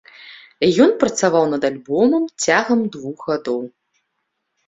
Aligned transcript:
Ён 0.83 0.91
працаваў 1.01 1.43
над 1.53 1.67
альбомам 1.69 2.23
цягам 2.45 2.81
двух 2.95 3.17
гадоў. 3.29 3.59